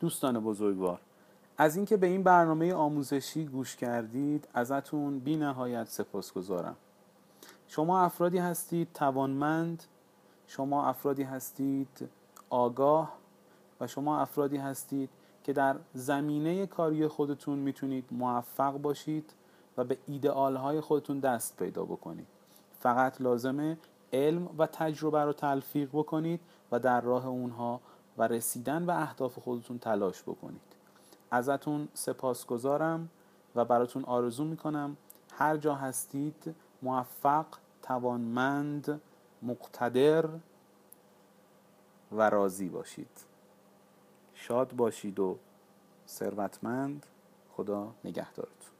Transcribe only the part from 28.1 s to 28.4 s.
و